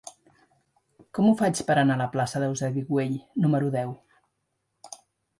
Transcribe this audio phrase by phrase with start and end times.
[1.17, 3.93] Com ho faig per anar a la plaça d'Eusebi Güell número deu?